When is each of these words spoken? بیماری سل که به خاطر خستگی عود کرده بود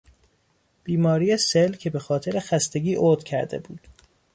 بیماری 0.83 1.37
سل 1.37 1.73
که 1.73 1.89
به 1.89 1.99
خاطر 1.99 2.39
خستگی 2.39 2.95
عود 2.95 3.23
کرده 3.23 3.59
بود 3.59 3.87